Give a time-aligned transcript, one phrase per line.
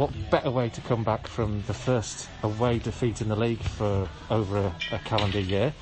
[0.00, 4.08] what better way to come back from the first away defeat in the league for
[4.30, 5.74] over a, a calendar year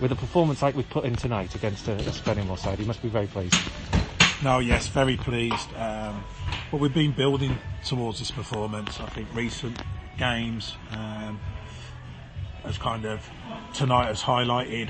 [0.00, 2.78] with a performance like we've put in tonight against a, a Spennymoor side?
[2.78, 3.54] You must be very pleased.
[4.42, 5.68] No, yes, very pleased.
[5.76, 6.24] Um,
[6.70, 9.00] but we've been building towards this performance.
[9.00, 9.78] I think recent
[10.16, 11.38] games um,
[12.64, 13.28] has kind of
[13.74, 14.88] tonight has highlighted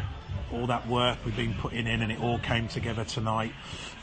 [0.53, 3.53] all that work we've been putting in, and it all came together tonight.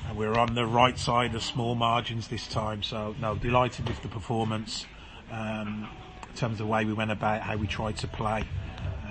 [0.07, 4.02] And we're on the right side of small margins this time, so no, delighted with
[4.02, 4.86] the performance.
[5.31, 5.89] Um,
[6.30, 8.44] in terms of the way we went about, how we tried to play,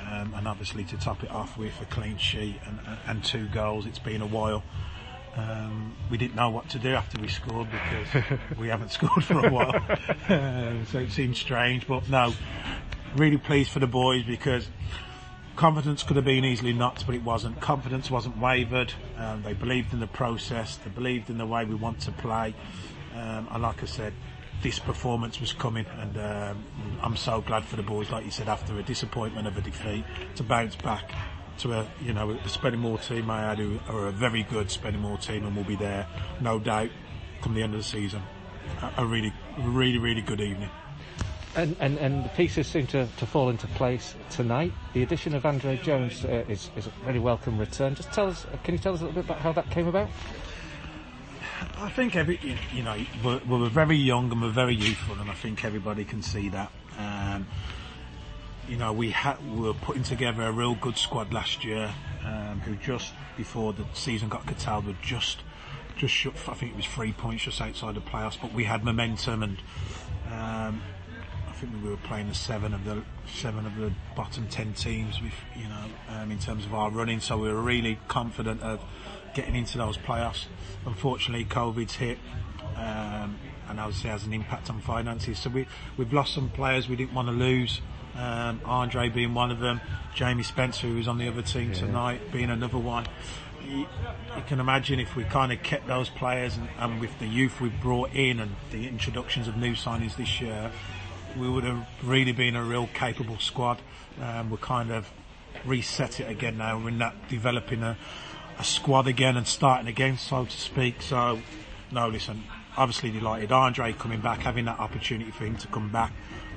[0.06, 3.86] um, and obviously to top it off with a clean sheet and, and two goals.
[3.86, 4.62] It's been a while.
[5.36, 9.44] Um, we didn't know what to do after we scored because we haven't scored for
[9.46, 9.72] a while.
[10.86, 12.32] so it seemed strange, but no,
[13.16, 14.68] really pleased for the boys because
[15.56, 17.60] confidence could have been easily knocked, but it wasn't.
[17.60, 18.92] Confidence wasn't wavered.
[19.16, 20.76] Um, they believed in the process.
[20.76, 22.54] They believed in the way we want to play.
[23.14, 24.12] Um, and like I said,
[24.62, 26.64] this performance was coming, and um,
[27.02, 28.10] I'm so glad for the boys.
[28.10, 30.04] Like you said, after a disappointment of a defeat,
[30.36, 31.12] to bounce back
[31.58, 35.20] to a you know a Spennymoor team I had who are a very good Spennymoor
[35.24, 36.06] team and will be there
[36.40, 36.90] no doubt
[37.42, 38.22] come the end of the season.
[38.82, 40.70] A, a really really really good evening.
[41.56, 44.72] And, and, and the pieces seem to, to fall into place tonight.
[44.92, 47.94] The addition of Andre Jones uh, is, is a very welcome return.
[47.94, 50.08] Just tell us, can you tell us a little bit about how that came about?
[51.78, 52.40] I think every,
[52.72, 56.22] you know, we're, we're very young and we're very youthful, and I think everybody can
[56.22, 56.72] see that.
[56.98, 57.46] Um,
[58.68, 62.60] you know, we, had we were putting together a real good squad last year, um,
[62.64, 65.38] who just before the season got curtailed were just,
[65.96, 68.84] just shut, I think it was three points just outside the playoffs, but we had
[68.84, 69.58] momentum and,
[70.32, 70.82] um,
[71.54, 75.22] I think we were playing the seven of the seven of the bottom ten teams
[75.22, 78.80] with you know um, in terms of our running, so we were really confident of
[79.34, 80.46] getting into those playoffs.
[80.84, 82.18] Unfortunately, COVID's hit,
[82.76, 83.38] um,
[83.68, 85.38] and obviously has an impact on finances.
[85.38, 87.80] So we we've lost some players we didn't want to lose
[88.16, 89.80] um, Andre being one of them,
[90.12, 91.78] Jamie Spencer, who was on the other team yeah.
[91.78, 93.06] tonight, being another one.
[93.64, 93.86] You,
[94.36, 97.62] you, can imagine if we kind of kept those players and, and, with the youth
[97.62, 100.70] we've brought in and the introductions of new signings this year,
[101.36, 103.80] we would have really been a real capable squad.
[104.20, 105.10] Um, we're kind of
[105.64, 106.78] reset it again now.
[106.78, 107.96] We're in that developing a,
[108.58, 111.02] a squad again and starting again, so to speak.
[111.02, 111.40] So,
[111.90, 112.44] no, listen,
[112.76, 113.52] obviously delighted.
[113.52, 116.12] Andre coming back, having that opportunity for him to come back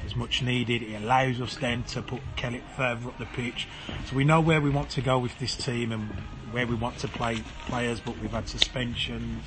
[0.05, 0.83] is much needed.
[0.83, 3.67] It allows us then to put Kelly further up the pitch.
[4.05, 6.09] So we know where we want to go with this team and
[6.51, 9.43] where we want to play players, but we've had suspensions.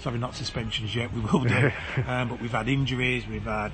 [0.00, 1.70] Sorry, not suspensions yet, we will do.
[2.06, 3.72] um, but we've had injuries, we've had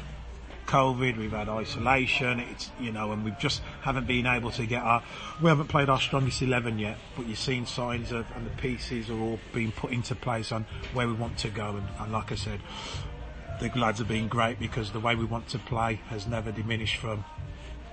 [0.71, 4.85] COVID, we've had isolation, it's, you know, and we've just haven't been able to get
[4.85, 5.03] our,
[5.43, 9.11] we haven't played our strongest 11 yet, but you've seen signs of, and the pieces
[9.11, 10.65] are all being put into place on
[10.95, 11.71] where we want to go.
[11.71, 12.61] And, and like I said,
[13.59, 16.99] the lads have been great because the way we want to play has never diminished
[16.99, 17.25] from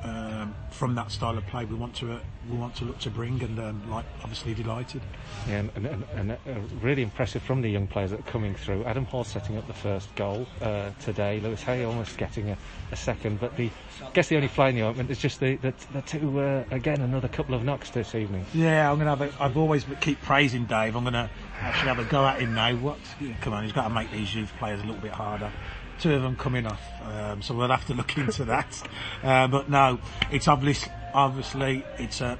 [0.03, 1.65] um, from that style of play.
[1.65, 2.19] We want to uh,
[2.49, 5.01] we want to look to bring, and um, like obviously delighted.
[5.47, 6.35] Yeah, and, and, and uh,
[6.81, 8.83] really impressive from the young players that are coming through.
[8.85, 11.39] Adam Hall setting up the first goal uh, today.
[11.39, 12.57] Lewis Hay almost getting a,
[12.91, 13.69] a, second, but the
[14.03, 16.63] I guess the only fly in the ointment is just the the, the two uh,
[16.71, 18.45] again another couple of knocks this evening.
[18.53, 19.21] Yeah, I'm gonna have.
[19.21, 20.95] A, I've always keep praising Dave.
[20.95, 21.29] I'm gonna
[21.59, 22.75] actually have a go at him now.
[22.75, 22.99] What?
[23.41, 25.51] Come on, he's got to make these youth players a little bit harder.
[25.99, 28.87] Two of them coming off, um, so we'll have to look into that.
[29.23, 29.99] Uh, but no,
[30.31, 32.37] it's obviously obviously it's a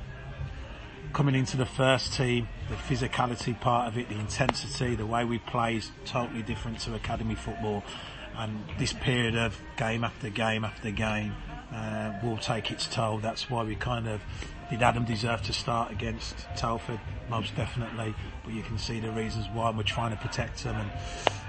[1.14, 5.40] coming into the first team, the physicality part of it, the intensity, the way we
[5.40, 7.84] play is totally different to academy football.
[8.38, 11.34] And this period of game after game after game
[11.74, 13.18] uh, will take its toll.
[13.18, 14.22] That's why we kind of
[14.70, 17.00] did Adam deserve to start against Telford?
[17.30, 18.14] Most definitely,
[18.44, 20.76] but you can see the reasons why we're trying to protect him.
[20.76, 20.92] And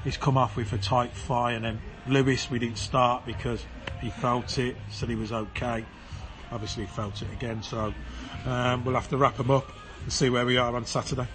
[0.04, 1.56] he's come off with a tight fire.
[1.56, 3.64] And then Lewis, we didn't start because
[4.00, 5.84] he felt it, said he was okay.
[6.50, 7.62] Obviously, he felt it again.
[7.62, 7.92] So
[8.47, 9.70] um, we'll have to wrap him up
[10.03, 11.26] and see where we are on Saturday.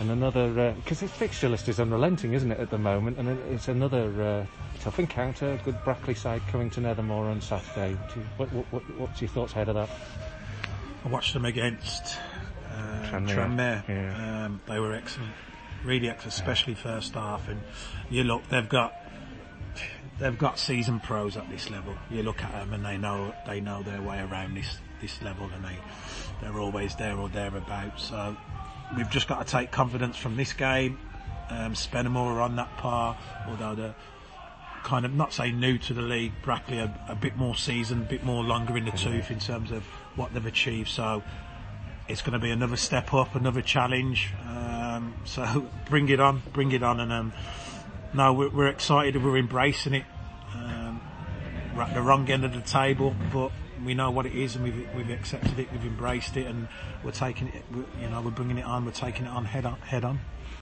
[0.00, 3.18] And another, because uh, his fixture list is unrelenting, isn't it, at the moment?
[3.18, 4.46] And it's another uh,
[4.80, 5.60] tough encounter.
[5.62, 7.92] Good Brackley side coming to Nethermoor on Saturday.
[8.38, 9.90] What, what, what, what's your thoughts ahead of that?
[11.04, 12.18] I watched them against
[12.74, 13.86] uh, Tranmere.
[13.88, 14.44] Yeah.
[14.46, 15.32] Um, they were excellent,
[15.84, 17.48] really especially first half.
[17.48, 17.60] And
[18.10, 18.94] you look, they've got
[20.18, 21.94] they've got seasoned pros at this level.
[22.10, 25.50] You look at them and they know they know their way around this this level,
[25.54, 25.76] and they
[26.40, 28.04] they're always there or thereabouts.
[28.04, 28.36] So
[28.96, 30.98] we've just got to take confidence from this game.
[31.48, 33.18] Um, are on that par,
[33.48, 33.94] although they're
[34.84, 36.32] kind of not say new to the league.
[36.42, 39.72] Brackley a, a bit more seasoned, a bit more longer in the tooth in terms
[39.72, 39.82] of
[40.14, 40.88] what they've achieved.
[40.88, 41.22] So
[42.08, 44.32] it's going to be another step up, another challenge.
[44.46, 44.69] Um,
[45.24, 47.32] so bring it on, bring it on, and um,
[48.12, 49.22] no, we're, we're, excited.
[49.22, 50.04] We're embracing it.
[50.54, 51.00] Um,
[51.78, 53.52] at the wrong end of the table, but
[53.84, 56.68] we know what it is, and we've we've accepted it, we've embraced it, and
[57.04, 57.62] we're taking it.
[57.72, 58.84] We're, you know, we're bringing it on.
[58.84, 59.80] We're taking it on head on.
[59.80, 60.20] Head on.